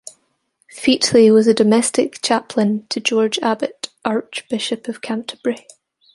Featley 0.75 1.31
was 1.31 1.45
domestic 1.53 2.23
chaplain 2.23 2.87
to 2.89 2.99
George 2.99 3.37
Abbot, 3.43 3.89
Archbishop 4.03 4.87
of 4.87 4.99
Canterbury. 4.99 5.67